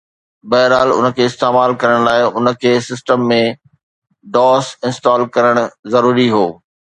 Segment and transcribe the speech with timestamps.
[0.51, 3.39] بهرحال، ان کي استعمال ڪرڻ لاء، ان کي سسٽم ۾
[4.35, 5.55] DOS انسٽال ڪرڻ
[5.93, 6.45] ضروري هو